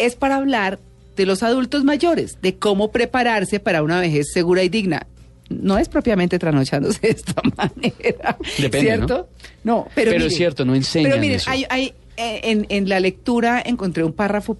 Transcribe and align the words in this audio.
es 0.00 0.16
para 0.16 0.36
hablar 0.36 0.78
de 1.16 1.26
los 1.26 1.42
adultos 1.42 1.84
mayores, 1.84 2.38
de 2.40 2.56
cómo 2.56 2.90
prepararse 2.90 3.60
para 3.60 3.82
una 3.82 4.00
vejez 4.00 4.32
segura 4.32 4.62
y 4.62 4.68
digna. 4.68 5.06
No 5.48 5.78
es 5.78 5.88
propiamente 5.88 6.38
trasnochándose 6.38 7.00
de 7.02 7.10
esta 7.10 7.42
manera, 7.56 8.38
Depende, 8.58 8.80
¿cierto? 8.80 9.28
No, 9.64 9.88
pero, 9.94 10.12
Pero 10.12 10.26
es 10.26 10.36
cierto, 10.36 10.64
no 10.64 10.74
enseñan 10.74 11.10
Pero 11.10 11.20
miren, 11.20 11.36
eso. 11.36 11.50
hay, 11.50 11.66
hay, 11.68 11.94
eh, 12.16 12.40
en, 12.44 12.66
en 12.68 12.88
la 12.88 13.00
lectura 13.00 13.62
encontré 13.64 14.04
un 14.04 14.12
párrafo 14.12 14.56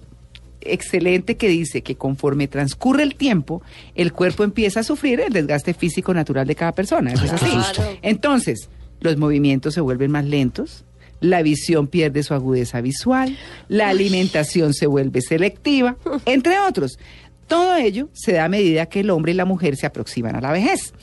excelente 0.61 1.37
que 1.37 1.47
dice 1.47 1.81
que 1.81 1.95
conforme 1.95 2.47
transcurre 2.47 3.03
el 3.03 3.15
tiempo, 3.15 3.61
el 3.95 4.13
cuerpo 4.13 4.43
empieza 4.43 4.81
a 4.81 4.83
sufrir 4.83 5.19
el 5.21 5.33
desgaste 5.33 5.73
físico 5.73 6.13
natural 6.13 6.47
de 6.47 6.55
cada 6.55 6.73
persona. 6.73 7.13
Eso 7.13 7.25
es 7.25 7.33
así. 7.33 7.49
Claro. 7.49 7.97
Entonces, 8.01 8.69
los 8.99 9.17
movimientos 9.17 9.73
se 9.73 9.81
vuelven 9.81 10.11
más 10.11 10.25
lentos, 10.25 10.85
la 11.21 11.41
visión 11.41 11.87
pierde 11.87 12.23
su 12.23 12.33
agudeza 12.33 12.81
visual, 12.81 13.37
la 13.69 13.89
alimentación 13.89 14.73
se 14.73 14.87
vuelve 14.87 15.21
selectiva, 15.21 15.95
entre 16.25 16.59
otros. 16.59 16.99
Todo 17.47 17.75
ello 17.75 18.09
se 18.13 18.33
da 18.33 18.45
a 18.45 18.49
medida 18.49 18.87
que 18.87 18.99
el 19.01 19.09
hombre 19.09 19.31
y 19.31 19.35
la 19.35 19.45
mujer 19.45 19.75
se 19.77 19.85
aproximan 19.85 20.35
a 20.35 20.41
la 20.41 20.51
vejez, 20.51 20.93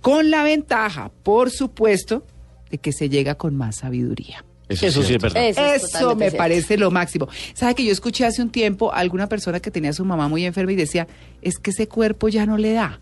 con 0.00 0.30
la 0.30 0.42
ventaja, 0.42 1.10
por 1.22 1.50
supuesto, 1.50 2.24
de 2.70 2.78
que 2.78 2.92
se 2.92 3.08
llega 3.08 3.36
con 3.36 3.56
más 3.56 3.76
sabiduría. 3.76 4.44
Eso, 4.68 4.86
Eso 4.86 5.02
sí 5.04 5.14
es 5.14 5.22
verdad. 5.22 5.44
Eso, 5.48 5.64
es 5.64 5.84
Eso 5.84 6.16
me 6.16 6.24
cierto. 6.24 6.38
parece 6.38 6.76
lo 6.76 6.90
máximo. 6.90 7.28
¿Sabe 7.54 7.74
que 7.76 7.84
yo 7.84 7.92
escuché 7.92 8.24
hace 8.24 8.42
un 8.42 8.50
tiempo 8.50 8.92
a 8.92 8.98
alguna 8.98 9.28
persona 9.28 9.60
que 9.60 9.70
tenía 9.70 9.90
a 9.90 9.92
su 9.92 10.04
mamá 10.04 10.28
muy 10.28 10.44
enferma 10.44 10.72
y 10.72 10.76
decía, 10.76 11.06
es 11.42 11.58
que 11.58 11.70
ese 11.70 11.86
cuerpo 11.86 12.28
ya 12.28 12.46
no 12.46 12.56
le 12.58 12.72
da, 12.72 13.00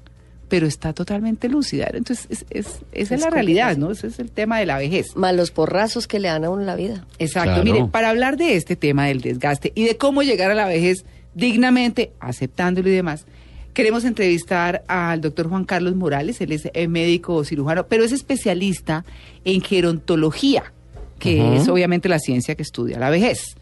pero 0.55 0.69
está 0.69 0.93
totalmente 0.93 1.49
lúcida? 1.49 1.89
Entonces, 1.93 2.29
es, 2.31 2.47
es- 2.51 2.67
esa 2.69 2.81
es, 2.93 3.11
Es 3.11 3.21
la 3.23 3.31
realidad. 3.31 3.77
¿no? 3.77 3.91
Ese 3.91 4.07
es 4.07 4.21
el 4.21 4.31
tema 4.31 4.61
de 4.61 4.67
la 4.67 4.79
vejez. 4.79 5.17
Más 5.17 5.35
los 5.35 5.51
porrazos 5.51 6.07
que 6.07 6.21
le 6.21 6.29
dan 6.29 6.45
a 6.45 6.51
uno 6.51 6.63
la 6.63 6.77
vida. 6.77 7.05
Exacto. 7.19 7.55
Claro. 7.61 7.65
Mire, 7.65 7.85
para 7.91 8.11
hablar 8.11 8.37
de 8.37 8.55
este 8.55 8.77
tema 8.77 9.07
del 9.07 9.21
desgaste 9.21 9.73
y 9.75 9.83
de 9.83 9.97
cómo 9.97 10.23
llegar 10.23 10.53
a 10.53 10.55
la 10.55 10.67
vejez 10.69 11.05
dignamente, 11.35 12.13
aceptándolo 12.21 12.89
y 12.89 12.93
demás, 12.93 13.27
queremos 13.73 14.05
entrevistar 14.05 14.85
al 14.87 15.21
doctor 15.21 15.49
Juan 15.49 15.65
Carlos 15.65 15.97
Morales. 15.97 16.41
Él 16.41 16.53
es 16.53 16.69
eh, 16.73 16.87
médico 16.87 17.43
cirujano, 17.43 17.89
pero 17.89 18.05
es 18.05 18.13
especialista 18.13 19.05
en 19.45 19.61
gerontología, 19.61 20.73
que 21.19 21.57
es 21.57 21.67
obviamente 21.69 22.09
la 22.09 22.21
ciencia 22.21 22.55
que 22.55 22.63
estudia 22.63 23.01
la 23.01 23.11
vejez. 23.11 23.57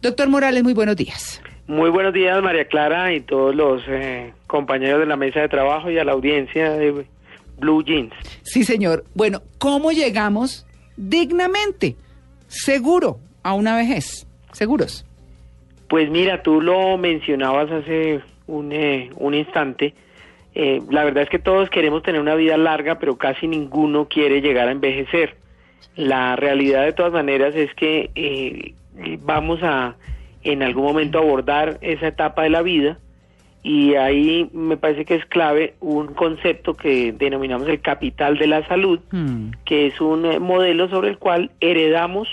Doctor 0.00 0.28
Morales, 0.28 0.62
muy 0.62 0.74
buenos 0.74 0.94
días. 0.94 1.40
Muy 1.66 1.90
buenos 1.90 2.14
días, 2.14 2.40
María 2.44 2.68
Clara, 2.68 3.12
y 3.12 3.22
todos 3.22 3.52
los 3.52 3.82
eh, 3.88 4.32
compañeros 4.46 5.00
de 5.00 5.06
la 5.06 5.16
mesa 5.16 5.40
de 5.40 5.48
trabajo 5.48 5.90
y 5.90 5.98
a 5.98 6.04
la 6.04 6.12
audiencia 6.12 6.72
de 6.72 7.06
Blue 7.58 7.82
Jeans. 7.82 8.12
Sí, 8.42 8.64
señor. 8.64 9.04
Bueno, 9.14 9.42
¿cómo 9.58 9.92
llegamos 9.92 10.66
dignamente, 10.96 11.96
seguro, 12.48 13.18
a 13.42 13.54
una 13.54 13.76
vejez? 13.76 14.26
Seguros. 14.52 15.04
Pues 15.88 16.10
mira, 16.10 16.42
tú 16.42 16.60
lo 16.60 16.98
mencionabas 16.98 17.70
hace 17.70 18.20
un, 18.46 18.72
eh, 18.72 19.10
un 19.16 19.34
instante. 19.34 19.94
Eh, 20.54 20.80
la 20.90 21.04
verdad 21.04 21.24
es 21.24 21.28
que 21.28 21.38
todos 21.38 21.68
queremos 21.70 22.02
tener 22.02 22.20
una 22.20 22.34
vida 22.34 22.56
larga, 22.56 22.98
pero 22.98 23.16
casi 23.16 23.46
ninguno 23.46 24.08
quiere 24.08 24.40
llegar 24.40 24.68
a 24.68 24.72
envejecer. 24.72 25.36
La 25.94 26.36
realidad 26.36 26.84
de 26.84 26.92
todas 26.92 27.12
maneras 27.12 27.54
es 27.54 27.72
que 27.74 28.10
eh, 28.14 28.74
vamos 29.20 29.60
a 29.62 29.96
en 30.42 30.62
algún 30.62 30.84
momento 30.84 31.18
abordar 31.18 31.78
esa 31.80 32.08
etapa 32.08 32.44
de 32.44 32.50
la 32.50 32.62
vida 32.62 32.98
y 33.66 33.96
ahí 33.96 34.48
me 34.52 34.76
parece 34.76 35.04
que 35.04 35.16
es 35.16 35.26
clave 35.26 35.74
un 35.80 36.14
concepto 36.14 36.74
que 36.74 37.10
denominamos 37.10 37.66
el 37.66 37.80
capital 37.80 38.38
de 38.38 38.46
la 38.46 38.64
salud, 38.68 39.00
Hmm. 39.10 39.50
que 39.64 39.88
es 39.88 40.00
un 40.00 40.24
eh, 40.24 40.38
modelo 40.38 40.88
sobre 40.88 41.08
el 41.08 41.18
cual 41.18 41.50
heredamos 41.58 42.28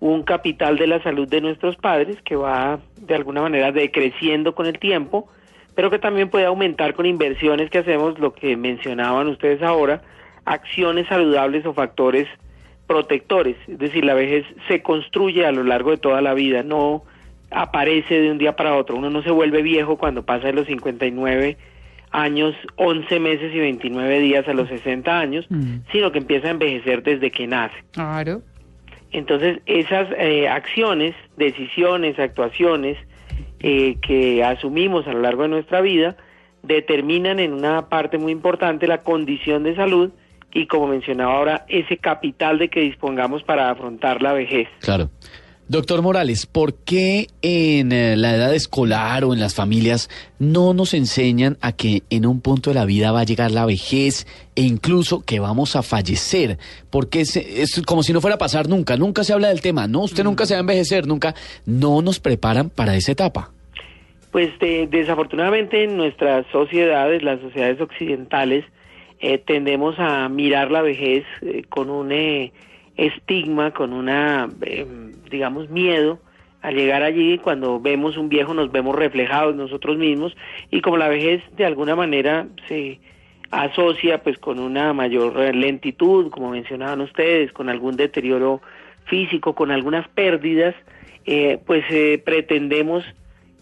un 0.00 0.22
capital 0.22 0.78
de 0.78 0.86
la 0.86 1.02
salud 1.02 1.28
de 1.28 1.42
nuestros 1.42 1.76
padres 1.76 2.16
que 2.22 2.34
va 2.34 2.78
de 2.98 3.14
alguna 3.14 3.42
manera 3.42 3.72
decreciendo 3.72 4.54
con 4.54 4.64
el 4.64 4.78
tiempo, 4.78 5.28
pero 5.74 5.90
que 5.90 5.98
también 5.98 6.30
puede 6.30 6.46
aumentar 6.46 6.94
con 6.94 7.04
inversiones 7.04 7.68
que 7.68 7.78
hacemos, 7.78 8.18
lo 8.18 8.32
que 8.32 8.56
mencionaban 8.56 9.28
ustedes 9.28 9.60
ahora, 9.60 10.00
acciones 10.46 11.06
saludables 11.08 11.66
o 11.66 11.74
factores 11.74 12.26
protectores. 12.86 13.56
Es 13.68 13.78
decir, 13.78 14.02
la 14.02 14.14
vejez 14.14 14.46
se 14.66 14.82
construye 14.82 15.44
a 15.44 15.52
lo 15.52 15.62
largo 15.62 15.90
de 15.90 15.98
toda 15.98 16.22
la 16.22 16.32
vida, 16.32 16.62
no 16.62 17.02
aparece 17.54 18.20
de 18.20 18.30
un 18.30 18.38
día 18.38 18.56
para 18.56 18.74
otro. 18.74 18.96
Uno 18.96 19.10
no 19.10 19.22
se 19.22 19.30
vuelve 19.30 19.62
viejo 19.62 19.96
cuando 19.96 20.24
pasa 20.24 20.48
de 20.48 20.52
los 20.52 20.66
59 20.66 21.56
años, 22.10 22.54
11 22.76 23.18
meses 23.20 23.54
y 23.54 23.58
29 23.58 24.20
días 24.20 24.46
a 24.46 24.52
los 24.54 24.68
60 24.68 25.18
años, 25.18 25.46
Mm. 25.48 25.78
sino 25.90 26.12
que 26.12 26.18
empieza 26.18 26.48
a 26.48 26.50
envejecer 26.52 27.02
desde 27.02 27.30
que 27.30 27.46
nace. 27.46 27.74
Claro. 27.92 28.42
Entonces, 29.10 29.60
esas 29.66 30.08
eh, 30.18 30.48
acciones, 30.48 31.14
decisiones, 31.36 32.18
actuaciones 32.18 32.98
eh, 33.60 33.96
que 34.02 34.44
asumimos 34.44 35.06
a 35.06 35.12
lo 35.12 35.20
largo 35.20 35.42
de 35.42 35.48
nuestra 35.48 35.80
vida 35.80 36.16
determinan 36.62 37.38
en 37.40 37.52
una 37.52 37.88
parte 37.88 38.18
muy 38.18 38.32
importante 38.32 38.86
la 38.86 38.98
condición 38.98 39.62
de 39.62 39.74
salud 39.76 40.10
y, 40.52 40.66
como 40.66 40.86
mencionaba 40.86 41.34
ahora, 41.34 41.64
ese 41.68 41.96
capital 41.98 42.58
de 42.58 42.68
que 42.68 42.80
dispongamos 42.80 43.42
para 43.42 43.70
afrontar 43.70 44.22
la 44.22 44.32
vejez. 44.32 44.68
Claro. 44.80 45.10
Doctor 45.66 46.02
Morales, 46.02 46.44
¿por 46.44 46.74
qué 46.74 47.28
en 47.40 47.90
eh, 47.90 48.16
la 48.18 48.34
edad 48.36 48.54
escolar 48.54 49.24
o 49.24 49.32
en 49.32 49.40
las 49.40 49.54
familias 49.54 50.10
no 50.38 50.74
nos 50.74 50.92
enseñan 50.92 51.56
a 51.62 51.72
que 51.72 52.02
en 52.10 52.26
un 52.26 52.42
punto 52.42 52.68
de 52.70 52.74
la 52.74 52.84
vida 52.84 53.12
va 53.12 53.20
a 53.20 53.24
llegar 53.24 53.50
la 53.50 53.64
vejez 53.64 54.26
e 54.56 54.60
incluso 54.62 55.22
que 55.24 55.40
vamos 55.40 55.74
a 55.74 55.82
fallecer? 55.82 56.58
Porque 56.90 57.22
es, 57.22 57.36
es 57.36 57.80
como 57.86 58.02
si 58.02 58.12
no 58.12 58.20
fuera 58.20 58.34
a 58.34 58.38
pasar 58.38 58.68
nunca, 58.68 58.98
nunca 58.98 59.24
se 59.24 59.32
habla 59.32 59.48
del 59.48 59.62
tema, 59.62 59.86
no, 59.88 60.00
usted 60.00 60.22
nunca 60.22 60.44
se 60.44 60.52
va 60.52 60.58
a 60.58 60.60
envejecer, 60.60 61.06
nunca, 61.06 61.34
no 61.64 62.02
nos 62.02 62.20
preparan 62.20 62.68
para 62.68 62.94
esa 62.94 63.12
etapa. 63.12 63.50
Pues 64.32 64.50
de- 64.58 64.86
desafortunadamente 64.90 65.82
en 65.82 65.96
nuestras 65.96 66.44
sociedades, 66.52 67.22
las 67.22 67.40
sociedades 67.40 67.80
occidentales, 67.80 68.66
eh, 69.18 69.38
tendemos 69.38 69.94
a 69.98 70.28
mirar 70.28 70.70
la 70.70 70.82
vejez 70.82 71.24
eh, 71.40 71.62
con 71.70 71.88
un 71.88 72.12
eh, 72.12 72.52
estigma, 72.96 73.72
con 73.72 73.92
una, 73.92 74.48
eh, 74.62 74.86
digamos, 75.30 75.68
miedo 75.70 76.18
a 76.62 76.70
llegar 76.70 77.02
allí. 77.02 77.38
Cuando 77.38 77.80
vemos 77.80 78.16
un 78.16 78.28
viejo 78.28 78.54
nos 78.54 78.72
vemos 78.72 78.96
reflejados 78.96 79.54
nosotros 79.54 79.98
mismos 79.98 80.36
y 80.70 80.80
como 80.80 80.96
la 80.96 81.08
vejez 81.08 81.42
de 81.56 81.66
alguna 81.66 81.94
manera 81.94 82.46
se 82.68 83.00
asocia 83.50 84.22
pues 84.22 84.38
con 84.38 84.58
una 84.58 84.92
mayor 84.92 85.36
lentitud, 85.54 86.30
como 86.30 86.50
mencionaban 86.50 87.00
ustedes, 87.02 87.52
con 87.52 87.68
algún 87.68 87.96
deterioro 87.96 88.62
físico, 89.04 89.54
con 89.54 89.70
algunas 89.70 90.08
pérdidas, 90.08 90.74
eh, 91.26 91.58
pues 91.66 91.84
eh, 91.90 92.20
pretendemos 92.24 93.04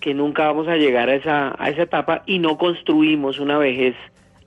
que 0.00 0.14
nunca 0.14 0.47
vamos 0.47 0.69
a 0.69 0.76
llegar 0.76 1.09
a 1.09 1.14
esa, 1.14 1.54
a 1.59 1.70
esa 1.70 1.82
etapa 1.82 2.22
y 2.26 2.38
no 2.38 2.59
construimos 2.59 3.38
una 3.38 3.59
vejez 3.59 3.94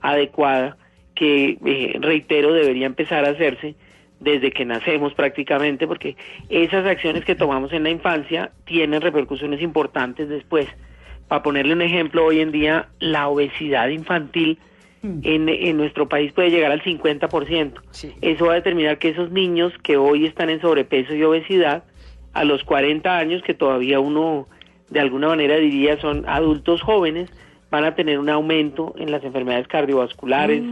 adecuada 0.00 0.76
que, 1.14 1.98
reitero, 2.00 2.52
debería 2.52 2.86
empezar 2.86 3.24
a 3.24 3.30
hacerse 3.30 3.74
desde 4.20 4.50
que 4.50 4.64
nacemos 4.64 5.14
prácticamente, 5.14 5.86
porque 5.86 6.16
esas 6.48 6.86
acciones 6.86 7.24
que 7.24 7.34
tomamos 7.34 7.72
en 7.72 7.82
la 7.82 7.90
infancia 7.90 8.50
tienen 8.64 9.00
repercusiones 9.00 9.60
importantes 9.60 10.28
después. 10.28 10.66
Para 11.28 11.42
ponerle 11.42 11.72
un 11.72 11.82
ejemplo, 11.82 12.24
hoy 12.24 12.40
en 12.40 12.52
día 12.52 12.88
la 12.98 13.28
obesidad 13.28 13.88
infantil 13.88 14.58
en, 15.02 15.48
en 15.48 15.76
nuestro 15.76 16.08
país 16.08 16.32
puede 16.32 16.50
llegar 16.50 16.72
al 16.72 16.82
50%. 16.82 17.72
Sí. 17.90 18.12
Eso 18.20 18.46
va 18.46 18.52
a 18.52 18.56
determinar 18.56 18.98
que 18.98 19.10
esos 19.10 19.30
niños 19.30 19.72
que 19.82 19.96
hoy 19.96 20.26
están 20.26 20.50
en 20.50 20.60
sobrepeso 20.60 21.14
y 21.14 21.22
obesidad, 21.22 21.84
a 22.32 22.44
los 22.44 22.64
40 22.64 23.16
años, 23.16 23.42
que 23.42 23.54
todavía 23.54 23.98
uno 23.98 24.46
de 24.90 25.00
alguna 25.00 25.28
manera 25.28 25.56
diría 25.56 25.98
son 26.00 26.28
adultos 26.28 26.82
jóvenes, 26.82 27.30
van 27.70 27.84
a 27.84 27.94
tener 27.96 28.18
un 28.20 28.28
aumento 28.30 28.94
en 28.96 29.10
las 29.10 29.24
enfermedades 29.24 29.66
cardiovasculares, 29.66 30.62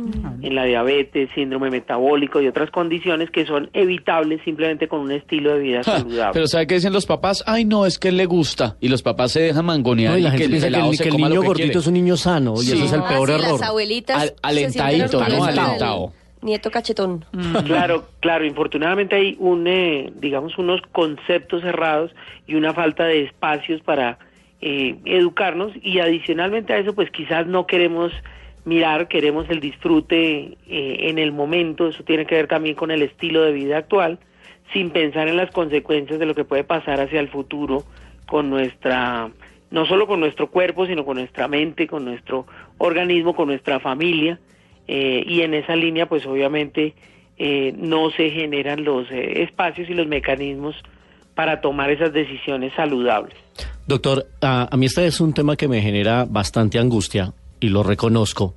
en 0.43 0.55
la 0.55 0.65
diabetes, 0.65 1.29
síndrome 1.35 1.69
metabólico 1.71 2.41
y 2.41 2.47
otras 2.47 2.71
condiciones 2.71 3.31
que 3.31 3.45
son 3.47 3.69
evitables 3.73 4.41
simplemente 4.45 4.87
con 4.87 5.01
un 5.01 5.11
estilo 5.11 5.55
de 5.55 5.59
vida 5.61 5.83
Ja, 5.85 5.99
saludable. 5.99 6.33
pero 6.33 6.47
¿sabe 6.47 6.67
qué 6.69 6.75
dicen 6.75 6.93
los 6.93 7.07
papás? 7.07 7.43
Ay, 7.47 7.65
no, 7.65 7.85
es 7.85 7.99
que 7.99 8.09
él 8.09 8.17
le 8.17 8.27
gusta. 8.27 8.77
Y 8.81 8.89
los 8.89 9.03
papás 9.03 9.33
se 9.33 9.41
dejan 9.41 9.65
mangonear 9.65 10.13
No, 10.13 10.19
y 10.19 10.23
la 10.23 10.29
y 10.29 10.33
gente 10.33 10.39
que 10.39 10.45
el 10.45 10.51
piensa 10.61 10.69
que 10.71 10.91
el, 10.91 10.99
que 10.99 11.09
el 11.09 11.17
niño 11.17 11.41
que 11.41 11.47
gordito 11.49 11.65
quiere. 11.67 11.79
es 11.81 11.87
un 11.89 11.95
niño 11.95 12.17
sano 12.17 12.55
y 12.55 12.59
Sí. 12.67 12.73
ese 12.73 12.85
es 12.85 12.93
el 12.93 13.01
Ah, 13.01 13.09
peor 13.09 13.29
sí, 13.29 13.35
error. 13.35 13.51
Las 13.53 13.63
abuelitas. 13.63 14.23
Al- 14.23 14.35
alentadito, 14.43 15.19
¿no? 15.29 15.45
Alentado. 15.45 16.13
Nieto 16.43 16.71
cachetón. 16.71 17.25
Claro, 17.65 18.05
claro, 18.21 18.45
infortunadamente 18.45 19.17
hay 19.17 19.35
un, 19.41 19.67
eh, 19.67 20.13
digamos, 20.17 20.59
unos 20.59 20.81
conceptos 20.93 21.63
cerrados 21.63 22.11
y 22.47 22.55
una 22.55 22.75
falta 22.75 23.05
de 23.05 23.23
espacios 23.25 23.81
para 23.81 24.19
eh, 24.67 24.97
educarnos 25.05 25.73
y 25.83 25.99
adicionalmente 25.99 26.73
a 26.73 26.79
eso, 26.79 26.95
pues 26.95 27.11
quizás 27.11 27.47
no 27.47 27.67
queremos 27.67 28.13
mirar, 28.65 29.09
queremos 29.09 29.45
el 29.51 29.61
disfrute 29.61 30.57
eh, 30.67 30.97
en 31.01 31.19
el 31.19 31.33
momento, 31.33 31.89
eso 31.89 32.03
tiene 32.03 32.25
que 32.25 32.35
ver 32.35 32.47
también 32.47 32.75
con 32.75 32.91
el 32.91 33.03
estilo 33.03 33.43
de 33.43 33.53
vida 33.53 33.77
actual, 33.77 34.19
sin 34.73 34.89
pensar 34.89 35.29
en 35.29 35.37
las 35.37 35.51
consecuencias 35.51 36.19
de 36.19 36.25
lo 36.25 36.35
que 36.35 36.45
puede 36.45 36.65
pasar 36.65 36.99
hacia 36.99 37.21
el 37.21 37.29
futuro 37.29 37.85
con 38.25 38.49
nuestra, 38.49 39.31
no 39.71 39.85
solo 39.85 40.07
con 40.07 40.21
nuestro 40.21 40.51
cuerpo, 40.51 40.87
sino 40.87 41.05
con 41.05 41.19
nuestra 41.19 41.47
mente, 41.47 41.87
con 41.87 42.07
nuestro 42.07 42.47
organismo, 42.79 43.37
con 43.37 43.49
nuestra 43.49 43.81
familia. 43.81 44.39
Eh, 44.89 45.25
y 45.27 45.43
en 45.43 45.53
esa 45.53 45.77
línea 45.77 46.07
pues 46.07 46.25
obviamente 46.25 46.95
eh, 47.37 47.75
no 47.77 48.11
se 48.13 48.31
generan 48.31 48.83
los 48.83 49.11
eh, 49.11 49.43
espacios 49.43 49.91
y 49.91 49.95
los 49.95 50.07
mecanismos 50.07 50.75
para 51.35 51.61
tomar 51.61 51.91
esas 51.91 52.15
decisiones 52.15 52.73
saludables. 52.75 53.35
Doctor, 53.87 54.27
a, 54.41 54.69
a 54.73 54.77
mí 54.77 54.87
este 54.87 55.07
es 55.07 55.21
un 55.21 55.33
tema 55.35 55.57
que 55.57 55.69
me 55.69 55.83
genera 55.83 56.25
bastante 56.29 56.79
angustia 56.79 57.33
y 57.61 57.69
lo 57.69 57.83
reconozco. 57.83 58.55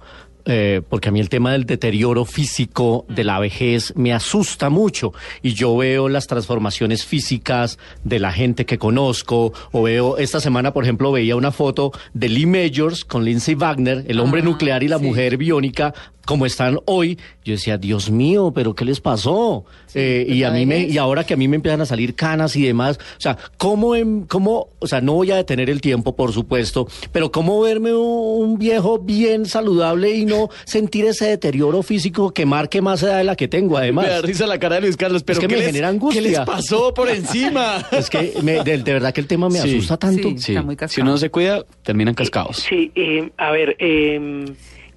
eh, 0.50 0.82
porque 0.88 1.10
a 1.10 1.12
mí 1.12 1.20
el 1.20 1.28
tema 1.28 1.52
del 1.52 1.66
deterioro 1.66 2.24
físico 2.24 3.04
de 3.10 3.26
la 3.26 3.38
vejez 3.38 3.92
me 3.98 4.14
asusta 4.14 4.70
mucho 4.70 5.12
y 5.44 5.54
yo 5.56 5.76
veo 5.76 6.08
las 6.08 6.26
transformaciones 6.28 7.04
físicas 7.04 7.78
de 8.06 8.20
la 8.20 8.32
gente 8.32 8.66
que 8.66 8.78
conozco 8.78 9.52
o 9.74 9.82
veo 9.84 10.18
esta 10.18 10.40
semana 10.40 10.72
por 10.72 10.86
ejemplo 10.86 11.12
veía 11.12 11.36
una 11.36 11.52
foto 11.52 11.92
de 12.14 12.30
Lee 12.30 12.46
Majors 12.46 13.04
con 13.04 13.26
Lindsay 13.26 13.56
Wagner 13.56 14.06
el 14.08 14.22
hombre 14.22 14.40
Ah, 14.40 14.46
nuclear 14.46 14.84
y 14.84 14.88
la 14.88 15.00
sí. 15.00 15.04
mujer 15.04 15.36
biónica 15.36 15.94
como 16.28 16.46
están 16.46 16.78
hoy 16.86 17.18
yo 17.44 17.54
decía 17.54 17.78
Dios 17.80 18.12
mío 18.12 18.52
pero 18.54 18.76
qué 18.76 18.86
les 18.86 19.00
pasó 19.02 19.66
Eh, 19.96 20.28
y 20.30 20.44
a 20.44 20.52
mí 20.52 20.66
me 20.68 20.82
y 20.82 20.98
ahora 21.00 21.24
que 21.24 21.34
a 21.34 21.38
mí 21.38 21.48
me 21.48 21.56
empiezan 21.56 21.82
a 21.82 21.86
salir 21.88 22.14
canas 22.14 22.56
y 22.56 22.62
demás, 22.64 23.00
o 23.18 23.20
sea, 23.22 23.36
¿cómo, 23.58 23.96
em- 23.96 24.28
cómo, 24.28 24.68
o 24.78 24.86
sea, 24.86 25.02
no 25.02 25.14
voy 25.14 25.32
a 25.32 25.38
detener 25.38 25.72
el 25.72 25.82
tiempo, 25.82 26.16
por 26.16 26.34
supuesto, 26.34 26.88
pero 27.12 27.32
cómo 27.32 27.60
verme 27.62 27.96
un, 27.96 28.44
un 28.52 28.58
viejo 28.60 29.00
bien 29.00 29.48
saludable 29.48 30.12
y 30.14 30.26
no 30.26 30.50
sentir 30.66 31.06
ese 31.06 31.26
deterioro 31.30 31.82
físico 31.82 32.32
que 32.32 32.46
marque 32.46 32.80
más 32.82 33.02
edad 33.02 33.18
de 33.18 33.24
la 33.24 33.36
que 33.36 33.48
tengo, 33.48 33.78
además? 33.78 34.06
Me 34.06 34.12
da 34.12 34.22
risa 34.22 34.46
la 34.46 34.60
cara 34.60 34.76
de 34.76 34.82
Luis 34.82 34.98
Carlos, 34.98 35.24
pero 35.24 35.40
que 35.40 35.48
¿qué 35.48 35.54
me 35.56 35.60
les- 35.62 35.68
genera 35.68 35.88
angustia. 35.88 36.22
¿Qué 36.22 36.28
les 36.30 36.40
pasó 36.42 36.94
por 36.94 37.10
encima? 37.22 37.84
Es 37.92 38.10
que 38.12 38.34
me- 38.44 38.64
de, 38.64 38.78
de 38.78 38.94
verdad 38.94 39.14
que 39.14 39.22
el 39.22 39.28
tema 39.28 39.50
me 39.50 39.60
Sí. 39.60 39.70
asusta 39.74 39.98
tanto. 39.98 40.30
Sí. 40.38 40.52
Está 40.52 40.62
muy 40.62 40.76
cascado. 40.76 40.94
si 40.96 41.02
uno 41.02 41.12
no 41.12 41.18
se 41.18 41.32
cuida, 41.32 41.66
terminan 41.82 42.14
cascados. 42.14 42.58
Sí, 42.58 42.92
eh, 42.94 43.32
a 43.38 43.50
ver, 43.52 43.76
eh, 43.80 44.46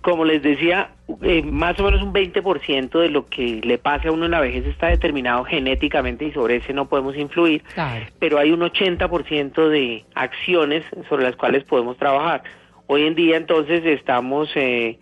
como 0.01 0.25
les 0.25 0.43
decía, 0.43 0.91
eh, 1.23 1.43
más 1.43 1.79
o 1.79 1.85
menos 1.85 2.03
un 2.03 2.13
20% 2.13 2.99
de 3.01 3.11
lo 3.11 3.27
que 3.27 3.61
le 3.63 3.79
pase 3.79 4.09
a 4.09 4.13
uno 4.13 4.25
en 4.25 4.31
la 4.31 4.41
vejez 4.41 4.67
está 4.67 4.89
determinado 4.89 5.45
genéticamente 5.45 6.25
y 6.25 6.33
sobre 6.33 6.57
ese 6.57 6.73
no 6.73 6.89
podemos 6.89 7.17
influir, 7.17 7.63
Claro. 7.75 8.07
pero 8.19 8.39
hay 8.39 8.51
un 8.53 8.61
80% 8.61 9.69
de 9.69 10.05
acciones 10.15 10.85
sobre 11.09 11.25
las 11.25 11.37
cuales 11.37 11.65
podemos 11.65 11.97
trabajar. 11.99 12.43
Hoy 12.87 13.03
en 13.07 13.15
día 13.15 13.37
entonces 13.37 13.85
estamos, 13.85 14.49
eh, 14.55 14.99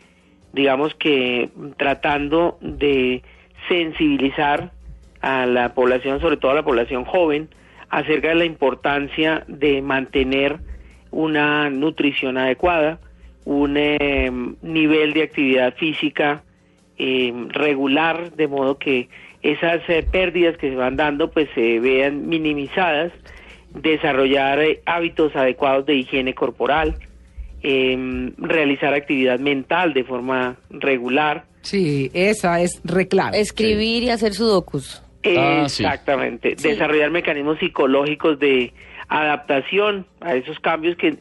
digamos 0.53 0.95
que 0.95 1.49
tratando 1.77 2.59
de 2.61 3.23
sensibilizar 3.69 4.73
a 5.21 5.47
la 5.47 5.75
población, 5.75 6.21
sobre 6.21 6.37
todo 6.37 6.53
a 6.53 6.55
la 6.55 6.63
población 6.65 7.05
joven, 7.05 7.49
acerca 7.91 8.29
de 8.29 8.35
la 8.35 8.45
importancia 8.45 9.45
de 9.49 9.81
mantener 9.83 10.59
una 11.11 11.71
nutrición 11.71 12.37
adecuada, 12.37 12.99
un 13.49 13.79
eh, 13.79 14.31
nivel 14.61 15.15
de 15.15 15.23
actividad 15.23 15.75
física 15.77 16.43
eh, 16.99 17.33
regular, 17.49 18.33
de 18.33 18.47
modo 18.47 18.77
que 18.77 19.09
esas 19.43 19.81
eh, 19.89 20.05
pérdidas 20.11 20.59
que 20.59 20.69
se 20.69 20.77
van 20.77 20.97
dando 20.97 21.31
pues 21.31 21.49
se 21.55 21.81
vean 21.81 22.29
minimizadas, 22.29 23.11
desarrollar 23.75 24.61
eh, 24.61 24.83
hábitos 24.85 25.35
adecuados 25.35 25.87
de 25.87 25.95
higiene 25.95 26.35
corporal, 26.35 26.97
eh, 27.63 28.33
realizar 28.37 28.93
actividad 28.93 29.39
mental 29.39 29.95
de 29.95 30.05
forma 30.05 30.57
regular. 30.69 31.47
Sí, 31.63 32.11
esa 32.13 32.61
es 32.61 32.83
reclave. 32.85 33.41
Escribir 33.41 34.03
y 34.03 34.11
hacer 34.11 34.35
sudokus. 34.35 35.03
Ah, 35.25 35.65
sí. 35.69 35.85
Exactamente, 35.85 36.55
Sí. 36.59 36.69
desarrollar 36.69 37.11
mecanismos 37.11 37.59
psicológicos 37.59 38.39
de 38.39 38.75
adaptación 39.09 40.05
a 40.21 40.35
esos 40.35 40.61
cambios 40.61 40.97
que 40.97 41.17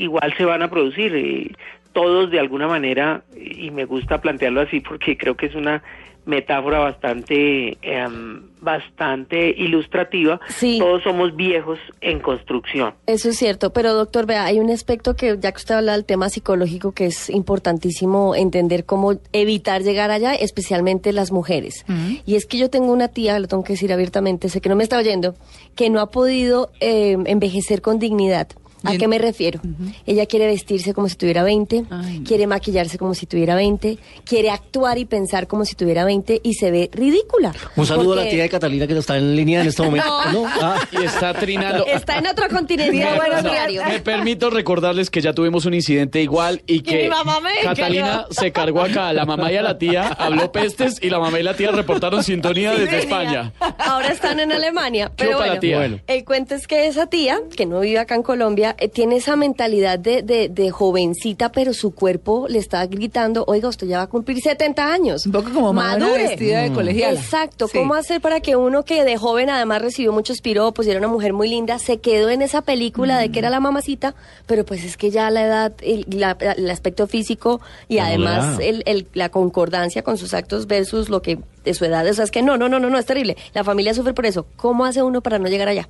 igual 0.00 0.34
se 0.36 0.44
van 0.44 0.62
a 0.62 0.68
producir. 0.70 1.14
eh, 1.14 1.52
todos 1.92 2.30
de 2.30 2.38
alguna 2.38 2.68
manera, 2.68 3.24
y 3.36 3.70
me 3.70 3.84
gusta 3.84 4.20
plantearlo 4.20 4.60
así 4.60 4.80
porque 4.80 5.16
creo 5.16 5.36
que 5.36 5.46
es 5.46 5.54
una 5.54 5.82
metáfora 6.26 6.78
bastante 6.78 7.78
em, 7.82 8.42
bastante 8.60 9.50
ilustrativa. 9.56 10.38
Sí. 10.48 10.78
Todos 10.78 11.02
somos 11.02 11.34
viejos 11.34 11.78
en 12.02 12.20
construcción. 12.20 12.94
Eso 13.06 13.30
es 13.30 13.38
cierto, 13.38 13.72
pero 13.72 13.94
doctor, 13.94 14.26
vea, 14.26 14.44
hay 14.44 14.60
un 14.60 14.70
aspecto 14.70 15.16
que, 15.16 15.38
ya 15.40 15.50
que 15.50 15.56
usted 15.56 15.76
habla 15.76 15.92
del 15.92 16.04
tema 16.04 16.28
psicológico, 16.28 16.92
que 16.92 17.06
es 17.06 17.30
importantísimo 17.30 18.34
entender 18.34 18.84
cómo 18.84 19.14
evitar 19.32 19.82
llegar 19.82 20.10
allá, 20.10 20.34
especialmente 20.34 21.12
las 21.12 21.32
mujeres. 21.32 21.86
Y 22.26 22.36
es 22.36 22.44
que 22.46 22.58
yo 22.58 22.68
tengo 22.68 22.92
una 22.92 23.08
tía, 23.08 23.38
lo 23.38 23.48
tengo 23.48 23.64
que 23.64 23.72
decir 23.72 23.92
abiertamente, 23.92 24.50
sé 24.50 24.60
que 24.60 24.68
no 24.68 24.76
me 24.76 24.82
está 24.82 24.98
oyendo, 24.98 25.34
que 25.74 25.88
no 25.88 26.00
ha 26.00 26.10
podido 26.10 26.70
eh, 26.80 27.16
envejecer 27.24 27.80
con 27.80 27.98
dignidad. 27.98 28.48
¿A 28.84 28.96
qué 28.96 29.08
me 29.08 29.18
refiero? 29.18 29.60
Ella 30.06 30.26
quiere 30.26 30.46
vestirse 30.46 30.94
como 30.94 31.08
si 31.08 31.16
tuviera 31.16 31.42
20, 31.42 31.84
Ay, 31.90 32.18
no. 32.20 32.24
quiere 32.26 32.46
maquillarse 32.46 32.98
como 32.98 33.14
si 33.14 33.26
tuviera 33.26 33.54
20, 33.54 33.98
quiere 34.24 34.50
actuar 34.50 34.98
y 34.98 35.04
pensar 35.04 35.46
como 35.46 35.64
si 35.64 35.74
tuviera 35.74 36.04
20 36.04 36.40
y 36.42 36.54
se 36.54 36.70
ve 36.70 36.90
ridícula. 36.92 37.52
Un 37.76 37.86
saludo 37.86 38.14
a 38.14 38.16
la 38.16 38.28
tía 38.28 38.42
de 38.42 38.48
Catalina 38.48 38.86
que 38.86 38.96
está 38.98 39.16
en 39.16 39.34
línea 39.36 39.60
en 39.62 39.68
este 39.68 39.82
momento. 39.82 40.06
¿no? 40.32 40.44
Ah. 40.46 40.76
Y 40.92 41.04
está 41.04 41.34
trinando. 41.34 41.86
Está 41.86 42.18
en 42.18 42.26
otro 42.26 42.48
continente. 42.48 42.92
Tía, 42.92 43.14
buenos 43.14 43.42
No, 43.42 43.50
días. 43.50 43.88
Me 43.88 44.00
permito 44.00 44.50
recordarles 44.50 45.10
que 45.10 45.20
ya 45.20 45.32
tuvimos 45.32 45.64
un 45.64 45.74
incidente 45.74 46.20
igual 46.22 46.62
y 46.66 46.80
que 46.80 47.04
mi 47.04 47.08
mamá 47.08 47.40
me 47.40 47.50
Catalina 47.62 48.26
se 48.30 48.52
cargó 48.52 48.82
acá 48.82 49.12
la 49.12 49.24
mamá 49.24 49.52
y 49.52 49.56
a 49.56 49.62
la 49.62 49.78
tía, 49.78 50.08
habló 50.08 50.52
pestes 50.52 50.98
y 51.02 51.10
la 51.10 51.18
mamá 51.18 51.40
y 51.40 51.42
la 51.42 51.54
tía 51.54 51.70
reportaron 51.70 52.22
sintonía 52.22 52.72
desde 52.74 52.98
España. 52.98 53.52
Ahora 53.78 54.08
están 54.08 54.40
en 54.40 54.52
Alemania. 54.52 55.10
Pero 55.16 55.32
Chupa 55.32 55.40
la 55.42 55.46
bueno, 55.48 55.60
tía. 55.60 55.76
Bueno. 55.78 55.98
el 56.06 56.24
cuento 56.24 56.54
es 56.54 56.66
que 56.66 56.86
esa 56.86 57.06
tía, 57.06 57.40
que 57.56 57.66
no 57.66 57.80
vive 57.80 57.98
acá 57.98 58.14
en 58.14 58.22
Colombia, 58.22 58.69
eh, 58.78 58.88
tiene 58.88 59.16
esa 59.16 59.36
mentalidad 59.36 59.98
de, 59.98 60.22
de, 60.22 60.48
de 60.48 60.70
jovencita, 60.70 61.52
pero 61.52 61.72
su 61.74 61.94
cuerpo 61.94 62.46
le 62.48 62.58
está 62.58 62.84
gritando, 62.86 63.44
oiga, 63.46 63.68
usted 63.68 63.86
ya 63.86 63.98
va 63.98 64.02
a 64.04 64.06
cumplir 64.08 64.40
70 64.40 64.92
años. 64.92 65.26
Un 65.26 65.32
poco 65.32 65.50
como 65.52 65.72
Madure. 65.72 66.22
vestida 66.28 66.62
de 66.62 66.72
colegiala. 66.72 67.18
Exacto. 67.18 67.68
Sí. 67.68 67.78
¿Cómo 67.78 67.94
hacer 67.94 68.20
para 68.20 68.40
que 68.40 68.56
uno 68.56 68.84
que 68.84 69.04
de 69.04 69.16
joven 69.16 69.50
además 69.50 69.82
recibió 69.82 70.12
muchos 70.12 70.40
piropos 70.40 70.86
y 70.86 70.90
era 70.90 70.98
una 70.98 71.08
mujer 71.08 71.32
muy 71.32 71.48
linda, 71.48 71.78
se 71.78 71.98
quedó 71.98 72.30
en 72.30 72.42
esa 72.42 72.62
película 72.62 73.18
de 73.18 73.30
que 73.30 73.38
era 73.38 73.50
la 73.50 73.60
mamacita, 73.60 74.14
pero 74.46 74.64
pues 74.64 74.84
es 74.84 74.96
que 74.96 75.10
ya 75.10 75.30
la 75.30 75.42
edad, 75.44 75.72
el, 75.82 76.06
la- 76.10 76.36
el 76.56 76.70
aspecto 76.70 77.06
físico 77.06 77.60
y 77.88 77.96
La 77.96 78.06
además 78.06 78.58
el- 78.60 79.06
la 79.14 79.28
concordancia 79.28 80.02
con 80.02 80.18
sus 80.18 80.34
actos 80.34 80.66
versus 80.66 81.08
lo 81.08 81.22
que 81.22 81.38
de 81.64 81.74
su 81.74 81.84
edad, 81.84 82.06
o 82.08 82.14
sea, 82.14 82.24
es 82.24 82.30
que 82.30 82.42
no, 82.42 82.56
no, 82.56 82.68
no, 82.68 82.78
no, 82.80 82.88
no, 82.88 82.98
es 82.98 83.04
terrible. 83.06 83.36
La 83.52 83.64
familia 83.64 83.92
sufre 83.92 84.14
por 84.14 84.24
eso. 84.26 84.46
¿Cómo 84.56 84.84
hace 84.86 85.02
uno 85.02 85.20
para 85.20 85.38
no 85.38 85.48
llegar 85.48 85.68
allá? 85.68 85.88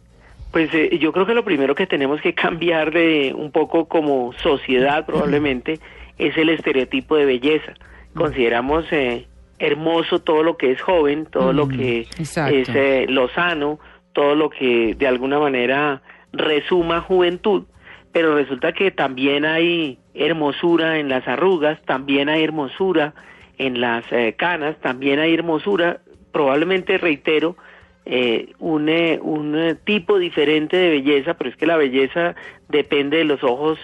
Pues 0.53 0.73
eh, 0.75 0.99
yo 0.99 1.13
creo 1.13 1.27
que 1.27 1.35
lo 1.35 1.45
primero 1.45 1.75
que 1.75 1.87
tenemos 1.87 2.21
que 2.21 2.35
cambiar 2.35 2.93
de 2.93 3.33
un 3.37 3.53
poco 3.53 3.87
como 3.87 4.33
sociedad 4.35 5.07
probablemente 5.07 5.79
es 6.19 6.37
el 6.37 6.49
estereotipo 6.49 7.17
de 7.17 7.25
belleza. 7.25 7.75
Consideramos 8.15 8.85
eh, 8.91 9.27
hermoso 9.61 10.21
todo 10.21 10.43
lo 10.43 10.57
que 10.57 10.73
es 10.73 10.81
joven, 10.81 11.27
todo 11.27 11.53
lo 11.53 11.69
que 11.69 12.01
exacto. 12.01 12.55
es 12.55 12.69
eh, 12.71 13.07
lo 13.09 13.29
sano, 13.29 13.79
todo 14.13 14.35
lo 14.35 14.51
que 14.51 14.95
de 14.99 15.07
alguna 15.07 15.39
manera 15.39 16.03
resuma 16.33 17.01
juventud, 17.01 17.65
pero 18.13 18.35
resulta 18.35 18.73
que 18.73 18.91
también 18.91 19.45
hay 19.45 19.99
hermosura 20.15 20.99
en 20.99 21.09
las 21.09 21.29
arrugas, 21.29 21.81
también 21.85 22.29
hay 22.29 22.43
hermosura 22.43 23.15
en 23.59 23.81
las 23.81 24.05
eh, 24.11 24.35
canas, 24.37 24.77
también 24.81 25.21
hay 25.21 25.35
hermosura, 25.35 26.01
probablemente 26.33 26.99
reitero, 26.99 27.57
eh, 28.05 28.53
un, 28.59 28.89
eh, 28.89 29.19
un 29.23 29.57
eh, 29.57 29.75
tipo 29.75 30.19
diferente 30.19 30.77
de 30.77 30.91
belleza, 30.91 31.35
pero 31.35 31.51
es 31.51 31.57
que 31.57 31.67
la 31.67 31.77
belleza 31.77 32.35
depende 32.69 33.19
de 33.19 33.25
los 33.25 33.43
ojos 33.45 33.79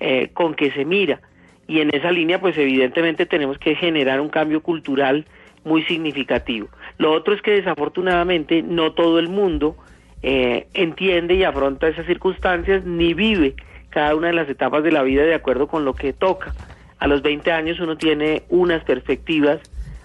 eh, 0.00 0.30
con 0.32 0.54
que 0.54 0.70
se 0.72 0.84
mira. 0.84 1.20
Y 1.66 1.80
en 1.80 1.94
esa 1.94 2.10
línea, 2.10 2.40
pues 2.40 2.56
evidentemente 2.58 3.26
tenemos 3.26 3.58
que 3.58 3.74
generar 3.74 4.20
un 4.20 4.28
cambio 4.28 4.62
cultural 4.62 5.26
muy 5.64 5.82
significativo. 5.84 6.68
Lo 6.98 7.12
otro 7.12 7.34
es 7.34 7.42
que 7.42 7.52
desafortunadamente 7.52 8.62
no 8.62 8.92
todo 8.92 9.18
el 9.18 9.28
mundo 9.28 9.76
eh, 10.22 10.66
entiende 10.74 11.34
y 11.34 11.44
afronta 11.44 11.88
esas 11.88 12.06
circunstancias 12.06 12.84
ni 12.84 13.14
vive 13.14 13.54
cada 13.90 14.14
una 14.14 14.28
de 14.28 14.32
las 14.32 14.48
etapas 14.48 14.82
de 14.82 14.92
la 14.92 15.02
vida 15.02 15.22
de 15.22 15.34
acuerdo 15.34 15.66
con 15.66 15.84
lo 15.84 15.94
que 15.94 16.12
toca. 16.12 16.54
A 16.98 17.06
los 17.06 17.22
20 17.22 17.52
años 17.52 17.80
uno 17.80 17.96
tiene 17.96 18.42
unas 18.48 18.82
perspectivas, 18.84 19.60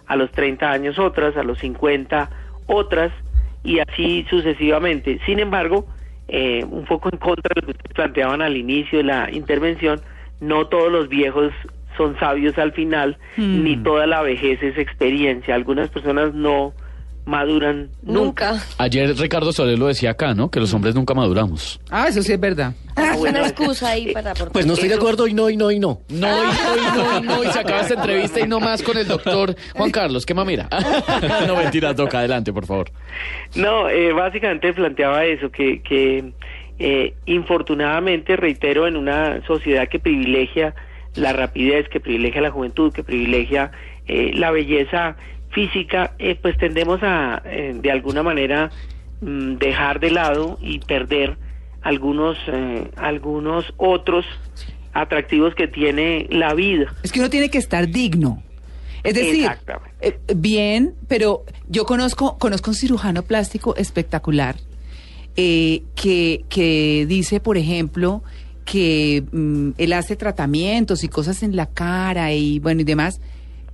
a 0.07 0.15
los 0.15 0.31
30 0.31 0.72
años 0.72 1.00
otras, 1.00 1.38
a 1.38 1.43
los 1.43 1.60
50 1.60 2.29
otras 2.67 3.12
y 3.65 3.79
así 3.79 4.25
sucesivamente. 4.29 5.19
Sin 5.25 5.39
embargo, 5.39 5.86
eh, 6.27 6.63
un 6.69 6.86
poco 6.86 7.10
en 7.12 7.17
contra 7.17 7.51
de 7.53 7.62
lo 7.62 7.65
que 7.67 7.72
ustedes 7.72 7.93
planteaban 7.93 8.41
al 8.41 8.55
inicio 8.55 9.00
de 9.00 9.03
la 9.03 9.29
intervención, 9.31 10.00
no 10.39 10.67
todos 10.67 10.91
los 10.91 11.10
viejos 11.10 11.51
son 11.98 12.17
sabios 12.19 12.57
al 12.57 12.74
final, 12.74 13.17
Mm. 13.38 13.63
ni 13.63 13.77
toda 13.77 14.05
la 14.05 14.22
vejez 14.22 14.62
es 14.62 14.77
experiencia. 14.77 15.55
Algunas 15.55 15.89
personas 15.89 16.34
no 16.34 16.74
maduran 17.25 17.89
nunca. 18.01 18.51
Nunca. 18.53 18.65
Ayer 18.77 19.15
Ricardo 19.17 19.51
Soler 19.51 19.77
lo 19.77 19.88
decía 19.88 20.12
acá, 20.12 20.34
¿no? 20.34 20.50
Que 20.50 20.60
los 20.60 20.74
hombres 20.74 20.96
nunca 20.96 21.13
maduramos. 21.13 21.79
Ah, 21.89 22.08
eso 22.08 22.22
sí 22.22 22.32
es 22.34 22.39
verdad. 22.39 22.74
Ah, 22.96 23.15
bueno, 23.17 23.39
Una 23.39 23.48
excusa 23.48 23.89
ahí 23.89 24.13
para. 24.13 24.34
Pues 24.34 24.65
no 24.65 24.74
estoy 24.74 24.89
de 24.89 24.96
acuerdo 24.96 25.27
y 25.27 25.34
no, 25.34 25.50
y 25.50 25.58
no, 25.58 25.72
y 25.72 25.79
no. 25.79 26.01
No, 26.10 26.44
y 26.44 26.48
no, 26.48 26.75
y 26.77 26.98
no, 26.98 27.20
y 27.20 27.22
no, 27.22 27.44
y 27.44 27.48
se 27.48 27.60
acaba 27.60 27.82
esta 27.82 27.96
entrevista 27.96 28.39
y 28.39 28.48
no 28.48 28.60
más 28.60 28.82
con 28.84 28.98
el 28.98 29.08
doctor 29.08 29.55
Juan 29.75 29.91
Carlos, 29.91 30.25
qué 30.25 30.34
mamira. 30.34 30.70
no, 31.48 31.55
mentira, 31.55 31.94
toca, 31.96 32.20
adelante, 32.20 32.53
por 32.53 32.65
favor. 32.65 32.91
No, 33.55 33.89
eh, 33.89 34.13
básicamente 34.13 34.72
planteaba 34.74 35.25
eso, 35.25 35.51
que, 35.51 35.82
que 35.82 36.32
eh, 36.79 37.13
infortunadamente, 37.25 38.36
reitero, 38.36 38.88
en 38.88 38.98
una 38.98 39.46
sociedad 39.46 39.88
que 39.88 40.00
privilegia 40.00 40.75
la 41.15 41.34
rapidez, 41.34 41.88
que 41.89 42.00
privilegia 42.00 42.41
la 42.41 42.51
juventud, 42.51 42.94
que 42.94 43.03
privilegia 43.03 43.72
eh, 44.08 44.32
la 44.34 44.51
belleza 44.51 45.15
física, 45.55 46.13
eh, 46.19 46.38
pues 46.39 46.57
tendemos 46.57 47.00
a, 47.01 47.41
eh, 47.45 47.74
de 47.81 47.91
alguna 47.91 48.21
manera, 48.21 48.69
mm, 49.21 49.55
dejar 49.55 50.01
de 50.01 50.12
lado 50.12 50.59
y 50.62 50.79
perder 50.79 51.38
algunos, 51.81 52.38
eh, 52.47 52.91
algunos 52.97 53.65
otros 53.77 54.25
atractivos 54.93 55.55
que 55.55 55.67
tiene 55.67 56.27
la 56.29 56.53
vida. 56.53 56.93
Es 57.03 57.12
que 57.12 57.19
uno 57.19 57.29
tiene 57.29 57.50
que 57.50 57.57
estar 57.57 57.88
digno. 57.88 58.43
Es 59.03 59.13
decir, 59.13 59.50
eh, 60.01 60.17
bien, 60.35 60.95
pero 61.07 61.45
yo 61.69 61.85
conozco, 61.85 62.38
conozco 62.38 62.71
un 62.71 62.75
cirujano 62.75 63.21
plástico 63.21 63.75
espectacular 63.75 64.55
que, 65.35 66.45
que 66.50 67.05
dice, 67.07 67.39
por 67.39 67.57
ejemplo, 67.57 68.24
que 68.63 69.24
mm, 69.31 69.71
él 69.77 69.93
hace 69.93 70.15
tratamientos 70.15 71.03
y 71.03 71.07
cosas 71.07 71.43
en 71.43 71.55
la 71.55 71.67
cara 71.67 72.33
y 72.33 72.59
bueno 72.59 72.81
y 72.81 72.83
demás, 72.83 73.21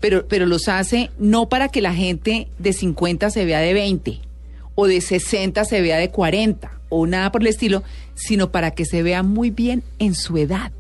pero, 0.01 0.27
pero 0.27 0.45
los 0.45 0.67
hace 0.67 1.09
no 1.17 1.47
para 1.47 1.69
que 1.69 1.79
la 1.79 1.93
gente 1.93 2.49
de 2.59 2.73
50 2.73 3.29
se 3.29 3.45
vea 3.45 3.59
de 3.59 3.73
20 3.73 4.19
o 4.75 4.87
de 4.87 4.99
60 4.99 5.63
se 5.63 5.81
vea 5.81 5.97
de 5.97 6.09
40 6.09 6.71
o 6.89 7.07
nada 7.07 7.31
por 7.31 7.41
el 7.41 7.47
estilo, 7.47 7.83
sino 8.15 8.51
para 8.51 8.71
que 8.71 8.83
se 8.83 9.01
vea 9.03 9.23
muy 9.23 9.49
bien 9.49 9.83
en 9.99 10.13
su 10.13 10.37
edad. 10.37 10.73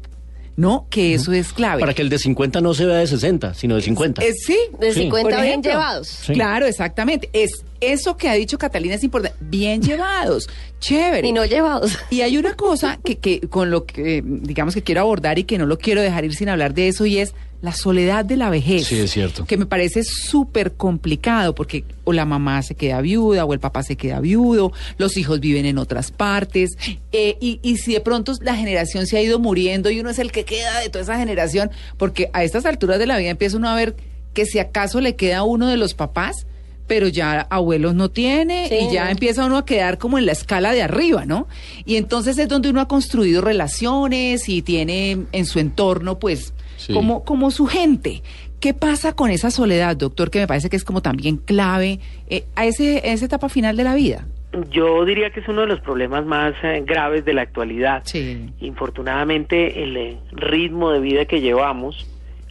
¿No? 0.57 0.85
Que 0.89 1.13
eso 1.13 1.31
es 1.31 1.53
clave. 1.53 1.79
Para 1.79 1.93
que 1.93 2.01
el 2.01 2.09
de 2.09 2.19
50 2.19 2.59
no 2.59 2.73
se 2.73 2.85
vea 2.85 2.97
de 2.97 3.07
60, 3.07 3.53
sino 3.53 3.75
de 3.77 3.81
50. 3.81 4.21
Eh, 4.21 4.33
sí, 4.33 4.57
De 4.79 4.93
Sí. 4.93 5.03
50 5.03 5.29
Por 5.37 5.41
bien 5.45 5.63
llevados. 5.63 6.07
Sí. 6.09 6.33
Claro, 6.33 6.67
exactamente. 6.67 7.29
Es 7.31 7.63
eso 7.81 8.15
que 8.15 8.29
ha 8.29 8.33
dicho 8.33 8.57
Catalina 8.57 8.95
es 8.95 9.03
importante. 9.03 9.37
Bien 9.41 9.81
llevados, 9.83 10.49
chévere. 10.79 11.27
Y 11.27 11.33
no 11.33 11.43
llevados. 11.45 11.97
Y 12.09 12.21
hay 12.21 12.37
una 12.37 12.55
cosa 12.55 12.99
que, 13.03 13.17
que 13.17 13.41
con 13.41 13.71
lo 13.71 13.85
que 13.85 14.23
digamos 14.23 14.73
que 14.73 14.83
quiero 14.83 15.01
abordar 15.01 15.39
y 15.39 15.43
que 15.43 15.57
no 15.57 15.65
lo 15.65 15.77
quiero 15.77 16.01
dejar 16.01 16.23
ir 16.23 16.35
sin 16.35 16.49
hablar 16.49 16.73
de 16.73 16.87
eso 16.87 17.05
y 17.05 17.17
es 17.17 17.33
la 17.61 17.73
soledad 17.73 18.25
de 18.25 18.37
la 18.37 18.49
vejez. 18.49 18.87
Sí, 18.87 18.99
es 18.99 19.11
cierto. 19.11 19.45
Que 19.45 19.55
me 19.55 19.65
parece 19.65 20.03
súper 20.03 20.73
complicado 20.73 21.53
porque 21.53 21.83
o 22.03 22.13
la 22.13 22.25
mamá 22.25 22.61
se 22.63 22.75
queda 22.75 23.01
viuda 23.01 23.45
o 23.45 23.53
el 23.53 23.59
papá 23.59 23.83
se 23.83 23.95
queda 23.95 24.19
viudo, 24.19 24.71
los 24.97 25.15
hijos 25.17 25.39
viven 25.39 25.65
en 25.65 25.77
otras 25.77 26.11
partes 26.11 26.71
eh, 27.11 27.37
y, 27.39 27.59
y 27.61 27.77
si 27.77 27.93
de 27.93 28.01
pronto 28.01 28.33
la 28.41 28.55
generación 28.55 29.05
se 29.05 29.17
ha 29.17 29.21
ido 29.21 29.37
muriendo 29.37 29.91
y 29.91 29.99
uno 29.99 30.09
es 30.09 30.19
el 30.19 30.31
que 30.31 30.43
queda 30.43 30.79
de 30.79 30.89
toda 30.89 31.03
esa 31.03 31.17
generación, 31.17 31.69
porque 31.97 32.29
a 32.33 32.43
estas 32.43 32.65
alturas 32.65 32.97
de 32.97 33.05
la 33.05 33.17
vida 33.17 33.29
empieza 33.29 33.57
uno 33.57 33.69
a 33.69 33.75
ver 33.75 33.95
que 34.33 34.45
si 34.45 34.59
acaso 34.59 34.99
le 35.01 35.15
queda 35.15 35.39
a 35.39 35.43
uno 35.43 35.67
de 35.67 35.77
los 35.77 35.93
papás, 35.93 36.47
pero 36.91 37.07
ya 37.07 37.47
abuelos 37.49 37.95
no 37.95 38.09
tiene 38.09 38.67
Sí. 38.67 38.75
y 38.89 38.93
ya 38.93 39.11
empieza 39.11 39.45
uno 39.45 39.55
a 39.55 39.65
quedar 39.65 39.97
como 39.97 40.17
en 40.17 40.25
la 40.25 40.33
escala 40.33 40.73
de 40.73 40.81
arriba, 40.83 41.23
¿no? 41.25 41.47
Y 41.85 41.95
entonces 41.95 42.37
es 42.37 42.49
donde 42.49 42.69
uno 42.69 42.81
ha 42.81 42.89
construido 42.89 43.41
relaciones 43.41 44.49
y 44.49 44.61
tiene 44.61 45.19
en 45.31 45.45
su 45.45 45.59
entorno, 45.59 46.19
pues, 46.19 46.53
Sí. 46.75 46.91
como, 46.93 47.23
como 47.23 47.49
su 47.49 47.65
gente. 47.65 48.23
¿Qué 48.59 48.73
pasa 48.73 49.13
con 49.13 49.29
esa 49.31 49.51
soledad, 49.51 49.95
doctor? 49.95 50.29
Que 50.29 50.39
me 50.39 50.47
parece 50.47 50.69
que 50.69 50.75
es 50.75 50.83
como 50.83 51.01
también 51.01 51.37
clave 51.37 52.01
eh, 52.27 52.43
a, 52.57 52.65
ese, 52.65 52.97
a 52.97 53.13
esa 53.13 53.23
etapa 53.23 53.47
final 53.47 53.77
de 53.77 53.85
la 53.85 53.95
vida. 53.95 54.25
Yo 54.69 55.05
diría 55.05 55.29
que 55.29 55.39
es 55.39 55.47
uno 55.47 55.61
de 55.61 55.67
los 55.67 55.79
problemas 55.79 56.25
más 56.25 56.53
eh, 56.61 56.83
graves 56.85 57.23
de 57.23 57.33
la 57.33 57.43
actualidad. 57.43 58.01
Sí. 58.03 58.49
Infortunadamente, 58.59 59.81
el 59.81 59.95
eh, 59.95 60.17
ritmo 60.33 60.91
de 60.91 60.99
vida 60.99 61.23
que 61.23 61.39
llevamos, 61.39 62.05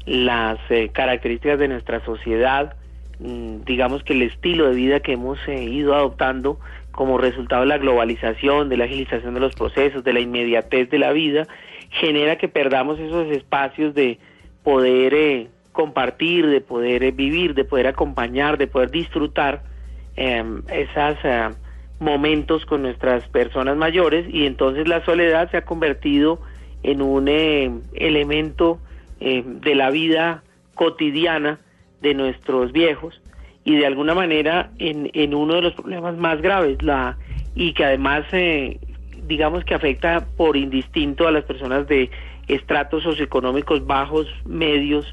las 0.06 0.58
eh, 0.70 0.88
características 0.94 1.58
de 1.58 1.68
nuestra 1.68 2.02
sociedad, 2.06 2.76
digamos 3.20 4.02
que 4.02 4.14
el 4.14 4.22
estilo 4.22 4.68
de 4.68 4.74
vida 4.74 5.00
que 5.00 5.12
hemos 5.12 5.38
eh, 5.46 5.62
ido 5.62 5.94
adoptando 5.94 6.58
como 6.90 7.18
resultado 7.18 7.62
de 7.62 7.68
la 7.68 7.78
globalización, 7.78 8.68
de 8.68 8.76
la 8.76 8.84
agilización 8.84 9.34
de 9.34 9.40
los 9.40 9.54
procesos, 9.54 10.02
de 10.02 10.12
la 10.12 10.20
inmediatez 10.20 10.90
de 10.90 10.98
la 10.98 11.12
vida, 11.12 11.46
genera 11.90 12.36
que 12.36 12.48
perdamos 12.48 12.98
esos 12.98 13.30
espacios 13.30 13.94
de 13.94 14.18
poder 14.62 15.14
eh, 15.14 15.48
compartir, 15.72 16.46
de 16.46 16.60
poder 16.60 17.02
eh, 17.04 17.10
vivir, 17.10 17.54
de 17.54 17.64
poder 17.64 17.86
acompañar, 17.86 18.58
de 18.58 18.66
poder 18.66 18.90
disfrutar 18.90 19.62
esas 20.16 21.18
eh, 21.24 21.48
momentos 21.98 22.66
con 22.66 22.82
nuestras 22.82 23.26
personas 23.28 23.76
mayores. 23.76 24.26
Y 24.28 24.46
entonces 24.46 24.88
la 24.88 25.04
soledad 25.04 25.50
se 25.50 25.58
ha 25.58 25.64
convertido 25.64 26.40
en 26.82 27.02
un 27.02 27.28
eh, 27.28 27.70
elemento 27.94 28.78
eh, 29.20 29.42
de 29.44 29.74
la 29.74 29.90
vida 29.90 30.42
cotidiana 30.74 31.60
de 32.00 32.14
nuestros 32.14 32.72
viejos 32.72 33.20
y 33.64 33.76
de 33.76 33.86
alguna 33.86 34.14
manera 34.14 34.70
en, 34.78 35.10
en 35.14 35.34
uno 35.34 35.54
de 35.54 35.62
los 35.62 35.74
problemas 35.74 36.16
más 36.16 36.40
graves 36.40 36.82
la 36.82 37.18
y 37.54 37.74
que 37.74 37.84
además 37.84 38.24
eh, 38.32 38.78
digamos 39.26 39.64
que 39.64 39.74
afecta 39.74 40.26
por 40.36 40.56
indistinto 40.56 41.28
a 41.28 41.32
las 41.32 41.44
personas 41.44 41.86
de 41.86 42.10
estratos 42.48 43.02
socioeconómicos 43.04 43.86
bajos, 43.86 44.26
medios 44.44 45.06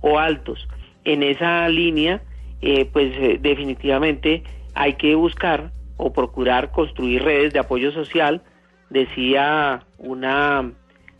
o 0.00 0.18
altos. 0.18 0.68
En 1.04 1.22
esa 1.22 1.68
línea, 1.68 2.22
eh, 2.62 2.88
pues 2.92 3.12
eh, 3.16 3.38
definitivamente 3.40 4.42
hay 4.74 4.94
que 4.94 5.14
buscar 5.14 5.72
o 5.96 6.12
procurar 6.12 6.70
construir 6.70 7.22
redes 7.22 7.52
de 7.52 7.58
apoyo 7.58 7.90
social. 7.92 8.42
Decía 8.90 9.84
una 9.98 10.72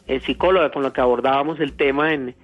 eh, 0.07 0.21
psicóloga 0.21 0.71
con 0.71 0.83
la 0.83 0.93
que 0.93 1.01
abordábamos 1.01 1.61
el 1.61 1.73
tema 1.73 2.13
en 2.13 2.35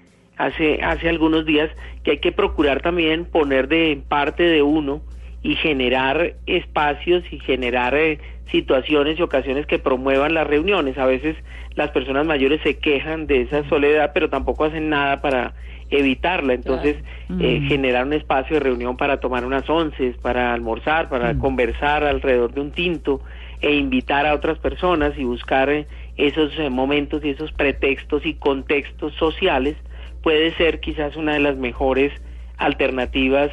hace 0.40 0.80
hace 0.82 1.08
algunos 1.08 1.44
días 1.44 1.70
que 2.02 2.12
hay 2.12 2.18
que 2.18 2.32
procurar 2.32 2.80
también 2.80 3.26
poner 3.26 3.68
de 3.68 4.00
parte 4.08 4.42
de 4.42 4.62
uno 4.62 5.02
y 5.42 5.54
generar 5.56 6.34
espacios 6.46 7.24
y 7.30 7.38
generar 7.40 7.94
eh, 7.94 8.18
situaciones 8.50 9.18
y 9.18 9.22
ocasiones 9.22 9.66
que 9.66 9.78
promuevan 9.78 10.34
las 10.34 10.46
reuniones. 10.46 10.98
A 10.98 11.06
veces 11.06 11.36
las 11.74 11.90
personas 11.90 12.26
mayores 12.26 12.60
se 12.62 12.78
quejan 12.78 13.26
de 13.26 13.42
esa 13.42 13.68
soledad, 13.68 14.12
pero 14.12 14.28
tampoco 14.28 14.64
hacen 14.64 14.88
nada 14.88 15.20
para 15.20 15.54
evitarla. 15.90 16.54
Entonces, 16.54 16.96
eh, 17.40 17.60
Mm. 17.60 17.68
generar 17.68 18.06
un 18.06 18.12
espacio 18.12 18.54
de 18.54 18.60
reunión 18.60 18.96
para 18.96 19.18
tomar 19.18 19.44
unas 19.44 19.68
onces, 19.68 20.16
para 20.16 20.52
almorzar, 20.52 21.08
para 21.08 21.34
conversar 21.38 22.04
alrededor 22.04 22.52
de 22.52 22.60
un 22.60 22.70
tinto 22.72 23.20
e 23.60 23.74
invitar 23.74 24.26
a 24.26 24.34
otras 24.34 24.58
personas 24.58 25.12
y 25.16 25.24
buscar 25.24 25.68
eh, 25.70 25.86
esos 26.16 26.58
eh, 26.58 26.70
momentos 26.70 27.24
y 27.24 27.30
esos 27.30 27.52
pretextos 27.52 28.24
y 28.26 28.34
contextos 28.34 29.14
sociales 29.14 29.76
puede 30.22 30.54
ser 30.56 30.80
quizás 30.80 31.16
una 31.16 31.34
de 31.34 31.40
las 31.40 31.56
mejores 31.56 32.12
alternativas 32.56 33.50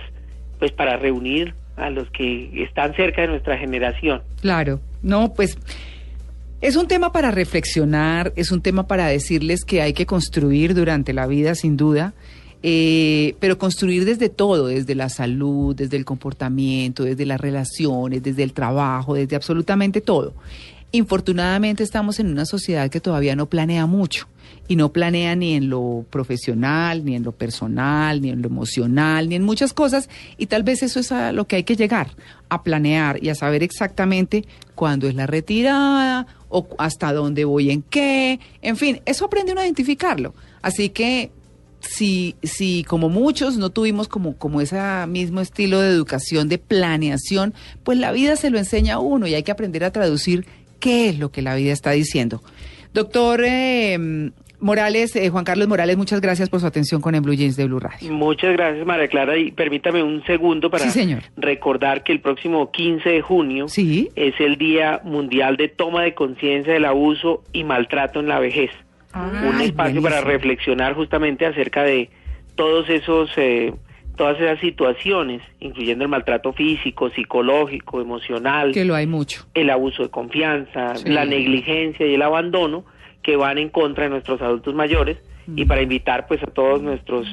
pues 0.60 0.72
para 0.72 0.98
reunir 0.98 1.54
a 1.76 1.90
los 1.90 2.10
que 2.10 2.64
están 2.64 2.96
cerca 2.96 3.22
de 3.22 3.28
nuestra 3.28 3.58
generación. 3.58 4.22
Claro, 4.42 4.80
no, 5.02 5.34
pues 5.34 5.58
es 6.60 6.76
un 6.76 6.88
tema 6.88 7.12
para 7.12 7.30
reflexionar, 7.32 8.34
es 8.36 8.52
un 8.52 8.62
tema 8.62 8.88
para 8.88 9.08
decirles 9.08 9.64
que 9.64 9.82
hay 9.82 9.94
que 9.94 10.08
construir 10.08 10.74
durante 10.74 11.14
la 11.14 11.28
vida, 11.28 11.54
sin 11.54 11.78
duda, 11.78 12.16
eh, 12.64 13.36
pero 13.40 13.60
construir 13.60 14.06
desde 14.06 14.30
todo, 14.30 14.68
desde 14.68 14.96
la 14.96 15.10
salud, 15.10 15.76
desde 15.76 15.98
el 15.98 16.06
comportamiento, 16.06 17.04
desde 17.04 17.28
las 17.28 17.40
relaciones, 17.40 18.24
desde 18.24 18.42
el 18.42 18.54
trabajo, 18.54 19.14
desde 19.14 19.36
absolutamente 19.36 20.02
todo. 20.02 20.34
Infortunadamente 20.92 21.84
estamos 21.84 22.20
en 22.20 22.28
una 22.28 22.46
sociedad 22.46 22.90
que 22.90 23.02
todavía 23.02 23.36
no 23.36 23.48
planea 23.48 23.86
mucho 23.86 24.28
y 24.70 24.78
no 24.78 24.94
planea 24.94 25.36
ni 25.36 25.54
en 25.54 25.70
lo 25.70 26.06
profesional, 26.10 27.04
ni 27.04 27.16
en 27.16 27.24
lo 27.24 27.34
personal, 27.34 28.22
ni 28.22 28.30
en 28.30 28.42
lo 28.42 28.48
emocional, 28.48 29.28
ni 29.28 29.36
en 29.36 29.44
muchas 29.44 29.74
cosas 29.74 30.10
y 30.38 30.46
tal 30.46 30.64
vez 30.64 30.84
eso 30.84 31.02
es 31.02 31.12
a 31.12 31.34
lo 31.34 31.46
que 31.46 31.58
hay 31.58 31.64
que 31.64 31.76
llegar, 31.76 32.12
a 32.48 32.64
planear 32.64 33.22
y 33.22 33.30
a 33.30 33.36
saber 33.36 33.64
exactamente 33.64 34.46
cuándo 34.76 35.10
es 35.10 35.16
la 35.16 35.28
retirada 35.28 36.26
o 36.48 36.66
hasta 36.78 37.12
dónde 37.12 37.44
voy 37.44 37.70
en 37.70 37.82
qué, 37.82 38.40
en 38.62 38.78
fin, 38.78 39.02
eso 39.06 39.26
aprende 39.26 39.52
uno 39.52 39.62
a 39.62 39.66
identificarlo. 39.66 40.34
Así 40.62 40.90
que 40.90 41.32
si, 41.82 42.36
si 42.44 42.86
como 42.86 43.10
muchos 43.10 43.58
no 43.58 43.70
tuvimos 43.72 44.08
como, 44.08 44.38
como 44.38 44.62
ese 44.62 44.80
mismo 45.08 45.42
estilo 45.42 45.82
de 45.82 45.90
educación, 45.90 46.48
de 46.48 46.58
planeación, 46.58 47.54
pues 47.84 47.98
la 47.98 48.14
vida 48.14 48.38
se 48.38 48.50
lo 48.50 48.58
enseña 48.58 48.96
a 48.96 49.00
uno 49.00 49.28
y 49.28 49.34
hay 49.34 49.44
que 49.44 49.52
aprender 49.52 49.84
a 49.84 49.92
traducir 49.92 50.46
qué 50.80 51.10
es 51.10 51.20
lo 51.20 51.32
que 51.32 51.42
la 51.42 51.56
vida 51.56 51.74
está 51.74 51.92
diciendo. 51.92 52.42
Doctor 52.94 53.44
eh, 53.46 54.32
Morales, 54.60 55.16
eh, 55.16 55.30
Juan 55.30 55.44
Carlos 55.44 55.68
Morales, 55.68 55.98
muchas 55.98 56.20
gracias 56.20 56.50
por 56.50 56.60
su 56.60 56.66
atención 56.66 57.00
con 57.00 57.14
el 57.14 57.22
Blue 57.22 57.36
Jeans 57.36 57.56
de 57.58 57.66
Blue 57.66 57.80
Radio. 57.80 58.12
Muchas 58.12 58.54
gracias, 58.54 58.86
María 58.88 59.08
Clara, 59.08 59.38
y 59.38 59.52
permítame 59.52 60.02
un 60.02 60.24
segundo 60.26 60.72
para 60.72 60.86
Sí, 60.86 60.90
señor. 61.00 61.22
recordar 61.36 62.04
que 62.04 62.12
el 62.12 62.22
próximo 62.22 62.72
15 62.72 63.08
de 63.10 63.22
junio 63.22 63.68
Sí. 63.68 64.10
es 64.16 64.34
el 64.40 64.58
Día 64.58 65.00
Mundial 65.04 65.58
de 65.58 65.68
Toma 65.68 66.02
de 66.04 66.16
Conciencia 66.16 66.74
del 66.74 66.86
Abuso 66.86 67.44
y 67.54 67.64
Maltrato 67.64 68.20
en 68.20 68.28
la 68.30 68.40
Vejez. 68.40 68.72
un 69.14 69.56
Ay, 69.56 69.68
espacio 69.68 70.02
para 70.02 70.22
reflexionar 70.22 70.94
justamente 70.94 71.46
acerca 71.46 71.84
de 71.84 72.10
todos 72.56 72.88
esos 72.90 73.30
eh, 73.38 73.74
todas 74.18 74.38
esas 74.42 74.60
situaciones, 74.60 75.42
incluyendo 75.62 76.04
el 76.04 76.10
maltrato 76.10 76.52
físico, 76.52 77.10
psicológico, 77.12 78.02
emocional, 78.02 78.74
Que 78.74 78.84
lo 78.84 78.96
hay 78.96 79.08
mucho. 79.08 79.46
el 79.54 79.70
abuso 79.70 80.04
de 80.04 80.10
confianza, 80.10 80.96
Sí. 80.98 81.10
la 81.10 81.24
negligencia 81.26 82.06
y 82.06 82.16
el 82.16 82.22
abandono 82.22 82.84
que 83.24 83.38
van 83.38 83.58
en 83.58 83.70
contra 83.70 84.06
de 84.06 84.10
nuestros 84.10 84.42
adultos 84.42 84.74
mayores 84.76 85.18
y 85.56 85.64
para 85.64 85.82
invitar 85.82 86.28
pues 86.28 86.44
a 86.44 86.48
todos 86.48 86.82
nuestros 86.82 87.26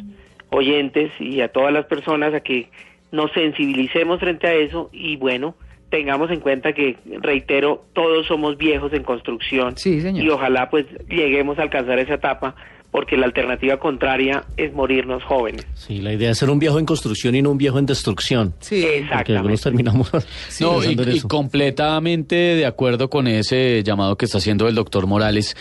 oyentes 0.50 1.10
y 1.18 1.40
a 1.40 1.48
todas 1.48 1.72
las 1.72 1.86
personas 1.86 2.32
a 2.34 2.40
que 2.40 2.68
nos 3.10 3.32
sensibilicemos 3.32 4.20
frente 4.20 4.46
a 4.46 4.54
eso 4.54 4.90
y 4.92 5.16
bueno, 5.16 5.54
tengamos 5.90 6.30
en 6.30 6.40
cuenta 6.40 6.72
que, 6.72 6.96
reitero, 7.20 7.84
todos 7.92 8.26
somos 8.26 8.56
viejos 8.56 8.92
en 8.92 9.02
construcción 9.04 9.76
Sí, 9.76 10.00
señor. 10.00 10.24
y 10.24 10.28
ojalá 10.30 10.68
pues 10.70 10.86
lleguemos 11.08 11.58
a 11.58 11.62
alcanzar 11.62 11.98
esa 11.98 12.14
etapa 12.14 12.54
porque 12.94 13.16
la 13.16 13.26
alternativa 13.26 13.76
contraria 13.80 14.44
es 14.56 14.72
morirnos 14.72 15.24
jóvenes. 15.24 15.66
Sí, 15.74 16.00
la 16.00 16.12
idea 16.12 16.30
es 16.30 16.38
ser 16.38 16.48
un 16.48 16.60
viejo 16.60 16.78
en 16.78 16.86
construcción 16.86 17.34
y 17.34 17.42
no 17.42 17.50
un 17.50 17.58
viejo 17.58 17.80
en 17.80 17.86
destrucción. 17.86 18.54
Sí. 18.60 18.86
Porque 19.12 19.36
algunos 19.36 19.62
terminamos 19.62 20.12
No, 20.60 20.78
y, 20.84 21.20
completamente 21.22 22.36
de 22.36 22.64
acuerdo 22.64 23.10
con 23.10 23.26
ese 23.26 23.82
llamado 23.82 24.14
que 24.16 24.26
está 24.26 24.38
haciendo 24.38 24.68
el 24.68 24.76
doctor 24.76 25.08
Morales. 25.08 25.56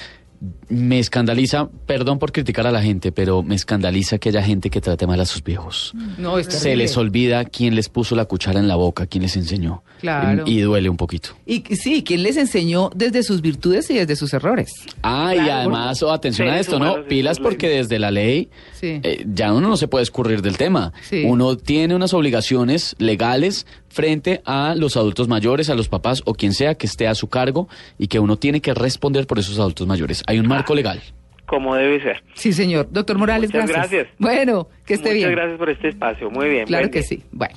Me 0.69 0.99
escandaliza, 0.99 1.69
perdón 1.85 2.19
por 2.19 2.31
criticar 2.31 2.67
a 2.67 2.71
la 2.71 2.81
gente, 2.81 3.11
pero 3.11 3.43
me 3.43 3.55
escandaliza 3.55 4.17
que 4.17 4.29
haya 4.29 4.43
gente 4.43 4.69
que 4.69 4.81
trate 4.81 5.07
mal 5.07 5.19
a 5.21 5.25
sus 5.25 5.43
viejos. 5.43 5.93
No, 6.17 6.37
es 6.37 6.47
Se 6.47 6.75
les 6.75 6.97
olvida 6.97 7.45
quién 7.45 7.75
les 7.75 7.87
puso 7.89 8.15
la 8.15 8.25
cuchara 8.25 8.59
en 8.59 8.67
la 8.67 8.75
boca, 8.75 9.05
quién 9.05 9.21
les 9.21 9.37
enseñó. 9.37 9.83
Claro. 10.01 10.43
Y, 10.45 10.57
y 10.59 10.61
duele 10.61 10.89
un 10.89 10.97
poquito. 10.97 11.29
Y 11.45 11.61
sí, 11.75 12.03
¿quién 12.03 12.23
les 12.23 12.35
enseñó 12.37 12.89
desde 12.95 13.23
sus 13.23 13.41
virtudes 13.41 13.89
y 13.89 13.93
desde 13.93 14.15
sus 14.17 14.33
errores? 14.33 14.71
Ah, 15.01 15.33
y 15.35 15.39
además, 15.49 16.03
oh, 16.03 16.11
atención 16.11 16.49
a 16.49 16.59
esto, 16.59 16.77
¿no? 16.79 17.05
Pilas 17.05 17.39
porque 17.39 17.69
desde 17.69 17.99
la 17.99 18.11
ley 18.11 18.49
Sí. 18.73 18.99
eh, 19.03 19.25
ya 19.33 19.53
uno 19.53 19.69
no 19.69 19.77
se 19.77 19.87
puede 19.87 20.03
escurrir 20.03 20.41
del 20.41 20.57
tema. 20.57 20.91
Sí. 21.09 21.23
Uno 21.25 21.55
tiene 21.55 21.95
unas 21.95 22.13
obligaciones 22.13 22.95
legales 22.99 23.65
frente 23.93 24.41
a 24.45 24.73
los 24.75 24.97
adultos 24.97 25.27
mayores, 25.27 25.69
a 25.69 25.75
los 25.75 25.87
papás 25.87 26.21
o 26.25 26.33
quien 26.33 26.53
sea 26.53 26.75
que 26.75 26.87
esté 26.87 27.07
a 27.07 27.15
su 27.15 27.29
cargo 27.29 27.69
y 27.97 28.07
que 28.07 28.19
uno 28.19 28.37
tiene 28.37 28.59
que 28.59 28.73
responder 28.73 29.27
por 29.27 29.39
esos 29.39 29.59
adultos 29.59 29.87
mayores. 29.87 30.23
Hay 30.27 30.39
un 30.39 30.47
marco 30.47 30.73
legal. 30.75 31.01
Como 31.45 31.75
debe 31.75 32.01
ser. 32.01 32.23
Sí, 32.33 32.53
señor. 32.53 32.87
Doctor 32.89 33.17
Morales, 33.17 33.53
Muchas 33.53 33.69
gracias. 33.69 33.91
gracias. 33.91 34.15
Bueno, 34.17 34.67
que 34.85 34.95
esté 34.95 35.09
Muchas 35.09 35.17
bien. 35.17 35.31
gracias 35.31 35.57
por 35.59 35.69
este 35.69 35.89
espacio. 35.89 36.29
Muy 36.31 36.49
bien. 36.49 36.65
Claro 36.65 36.87
que 36.89 36.99
día. 36.99 37.07
sí. 37.07 37.23
Bueno. 37.31 37.55